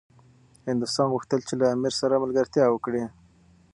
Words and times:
هندوستان 0.69 1.07
غوښتل 1.13 1.39
چي 1.47 1.53
له 1.61 1.65
امیر 1.73 1.93
سره 2.01 2.21
ملګرتیا 2.23 2.65
وکړي. 2.69 3.03